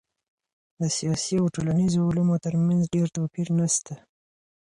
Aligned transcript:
د 0.81 0.83
سیاسي 0.97 1.35
او 1.41 1.45
ټولنیزو 1.55 1.99
علومو 2.09 2.35
ترمنځ 2.45 2.81
ډېر 2.95 3.07
توپیر 3.17 3.47
نسته. 3.59 3.93